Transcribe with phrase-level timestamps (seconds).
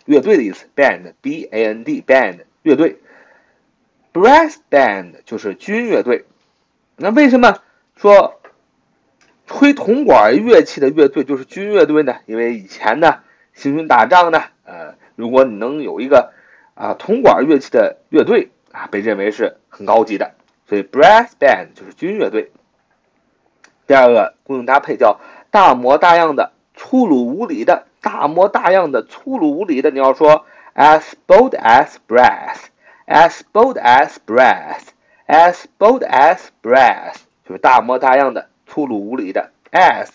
[0.06, 2.98] 乐队的意思，band，b a n d band 乐队
[4.12, 6.26] ，brass band 就是军乐队。
[6.96, 7.60] 那为什么
[7.96, 8.42] 说
[9.46, 12.16] 吹铜管乐器的乐队就是军乐队呢？
[12.26, 13.20] 因为以前呢，
[13.54, 16.34] 行军打仗呢，呃，如果你能有一个
[16.74, 20.34] 啊铜管乐器的乐队啊，被认为是很高级的，
[20.68, 22.50] 所以 brass band 就是军乐队。
[23.88, 25.20] 第二个固定搭配叫
[25.52, 27.86] 大模大样的、粗鲁无礼的。
[28.02, 37.16] 大模大样的、粗鲁无礼的，你要说 as bold as brass，as bold as brass，as bold as brass，
[37.48, 39.50] 就是大模大样的、粗鲁无礼的。
[39.72, 40.10] as，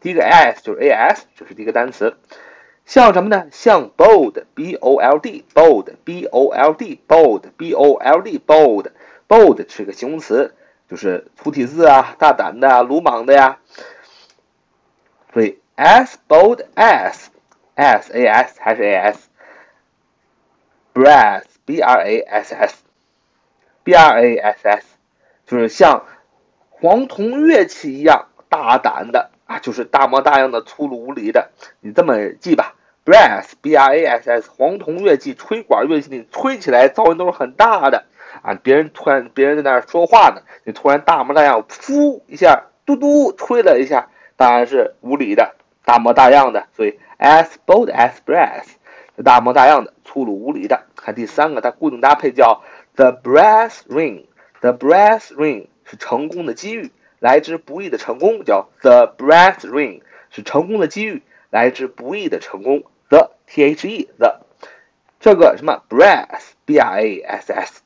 [0.00, 2.16] 第一个 as 就是 as，就是第一个单词。
[2.86, 3.48] 像什么呢？
[3.50, 10.54] 像 bold，b o l d，bold，b o l d，bold，b o l d，bold，bold 是个形容词。
[10.88, 13.58] 就是粗体字啊，大胆的、鲁莽的呀。
[15.32, 19.14] 所以，as bold as，as a s 还是 a
[20.94, 24.86] s，brass，b r a s s，b r a s s，
[25.46, 26.04] 就是像
[26.70, 31.50] 黄铜乐器一样大胆的啊，就是大模大样的、粗鲁无礼的。
[31.80, 32.74] 你这么记吧
[33.04, 38.06] ，brass，b r a s s，黄铜乐器、吹管乐器，你吹起来噪音都是很大的。
[38.46, 38.54] 啊！
[38.62, 46.68] 别人突然，别人在那儿说话呢，你突然大模大样，噗一下，嘟嘟吹了一下，当然是无理的，大模大样的。
[46.76, 48.66] 所以，as bold as brass，
[49.24, 50.84] 大模大样的，粗鲁无礼的。
[50.94, 52.62] 看第三个，它固定搭配叫
[52.94, 62.84] the brass ring，the brass ring 是成功的机遇，来之不易的成功，叫 the brass ring 是成功的机遇，来之不易的成功。
[63.08, 64.40] the t h e the
[65.18, 67.82] 这个什么 brass b r a s s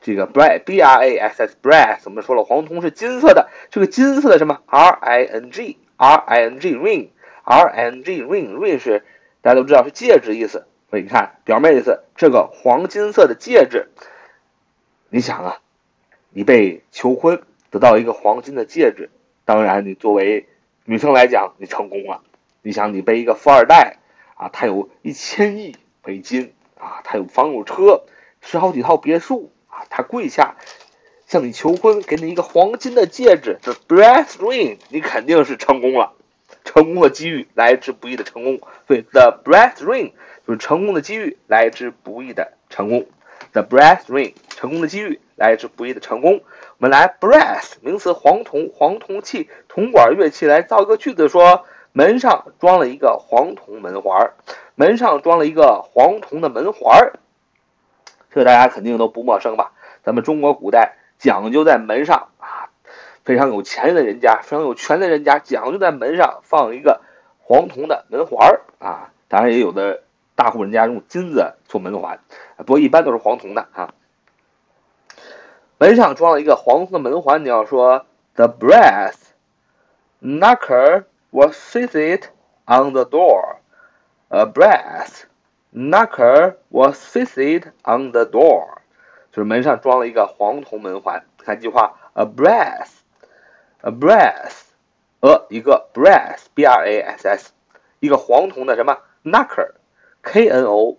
[0.00, 3.48] 这个 bra b r a s s brass 我们说了，黄铜是金色的。
[3.70, 7.08] 这个金色的什么 r i n g r i n g ring
[7.44, 9.04] r i n g ring ring 是
[9.42, 10.66] 大家都知道是戒指意思。
[10.88, 13.90] 所以你看表面意思，这个黄金色的戒指，
[15.08, 15.58] 你想啊，
[16.30, 19.10] 你被求婚得到一个黄金的戒指，
[19.44, 20.48] 当然你作为
[20.84, 22.22] 女生来讲，你成功了。
[22.62, 23.98] 你想你被一个富二代
[24.34, 28.02] 啊，他有一千亿美金啊，他有房有车，
[28.40, 29.52] 十好几套别墅。
[30.02, 30.56] 跪下
[31.26, 36.12] 向你求婚，给你一个黄金的戒指，the brass ring，你肯定是成功了，
[36.64, 38.60] 成功的机遇来之不易的成功。
[38.88, 40.12] 所以 the brass ring
[40.46, 43.06] 就是成功的机遇来之不易的成功
[43.52, 46.42] ，the brass ring 成功的机遇来之不易的成功。
[46.78, 54.32] 我们来 brass 名词黄铜，黄铜器，铜管乐器，来造一个句子，说门上装了一个黄铜门环，
[54.74, 57.12] 门上装了一个黄铜的门环。
[58.32, 59.72] 这个大家肯定都不陌生吧？
[60.02, 62.70] 咱们中国古代讲究在门上啊，
[63.24, 67.00] 非常有钱的人家，非常有权的人家讲究在门上放一个
[67.38, 69.12] 黄铜的门环儿啊。
[69.28, 70.02] 当然也有的
[70.34, 72.18] 大户人家用金子做门环，
[72.56, 73.94] 不过一般都是黄铜的啊。
[75.78, 79.14] 门上装了一个黄铜的门环，你要说 The brass
[80.22, 82.28] knocker was fixed
[82.66, 83.56] on the door.
[84.28, 85.24] A brass
[85.72, 88.79] knocker was fixed on the door.
[89.32, 91.24] 就是门上装了一个黄铜门环。
[91.38, 94.52] 看这句话，a brass，a brass，
[95.20, 97.52] 呃一个 brass，b r a s s，
[98.00, 100.98] 一个黄铜的什么 knocker，k n o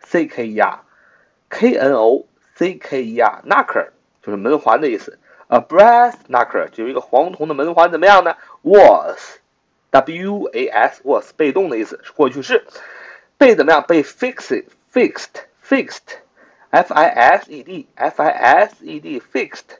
[0.00, 3.88] c k e r，k n o c k e r，knocker
[4.22, 5.18] 就是门环的意思。
[5.48, 12.64] a brass knocker 就是一个黄铜的门环，怎么样呢？was，w a s，was 被动的意思，是过去式。
[13.36, 13.84] 被怎么样？
[13.88, 16.18] 被 fixed，fixed，fixed。
[16.69, 19.77] f i s e d f i s e d fixed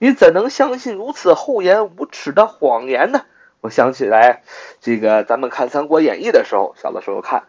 [0.00, 3.26] 你怎能相信如此厚颜无耻的谎言呢？
[3.60, 4.42] 我想起来，
[4.80, 7.44] 这个咱们看《三国演义》的时候，小的时候看，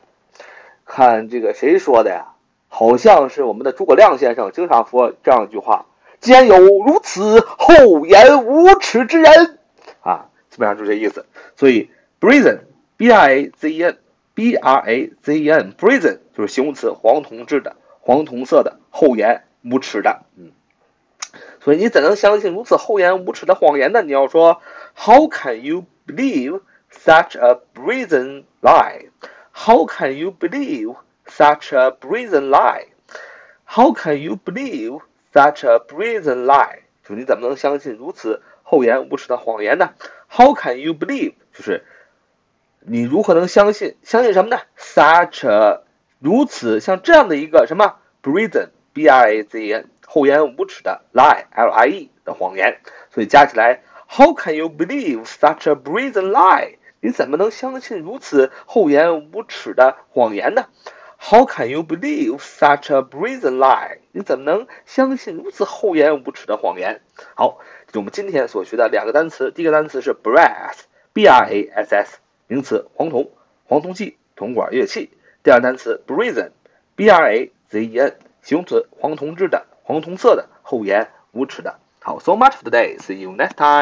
[0.86, 2.34] 看这个谁说的呀？
[2.74, 5.88] 好像是我们的诸葛亮先生经常说这样一句话
[6.22, 9.60] ：“既有如此厚颜无耻之人，
[10.02, 11.26] 啊，基本上就这意思。”
[11.58, 11.90] 所以
[12.22, 20.52] ，brazen，b r a z e n，b r a z e n，brazen 就是形容词，黄铜制的，黄铜色的，厚颜无耻的，嗯。
[21.60, 24.02] 所以你怎能相信如此厚颜无耻的谎言呢？
[24.02, 24.62] 你要说
[24.96, 26.61] ，How can you believe
[26.91, 29.09] such a brazen lie?
[29.53, 30.95] How can you believe
[31.27, 32.87] such a brazen lie?
[33.65, 35.01] How can you believe
[35.33, 36.81] such a brazen lie?
[37.05, 39.95] 就你怎么能相信如此厚颜无耻的谎言呢？
[40.29, 41.35] How can you believe？
[41.53, 41.85] 就是
[42.81, 43.97] 你如何能相信？
[44.03, 44.61] 相信什么呢？
[44.79, 45.83] Such a
[46.19, 52.79] 如此像这样的一个什么 brazen b r a z e n 厚颜无耻的 lie l i e 的谎言，
[53.11, 53.83] 所以加起来
[54.14, 56.76] ，How can you believe such a brazen lie？
[57.00, 60.66] 你怎么能相信如此厚颜无耻的谎言呢
[61.18, 64.00] ？How can you believe such a brazen lie？
[64.12, 67.00] 你怎么能相信如此厚颜无耻的谎言？
[67.36, 69.50] 好，这是我们今天所学的两个单词。
[69.52, 72.18] 第一个单词是 brass，b r a s s，
[72.48, 73.32] 名词，黄铜，
[73.64, 75.10] 黄铜器，铜管乐器。
[75.42, 79.68] 第二个单词 brazen，b r a z e n，形容词，黄铜制的。
[79.84, 81.80] 黄铜色的，厚颜无耻的。
[82.02, 82.98] 好，so much for today.
[82.98, 83.80] See you next time.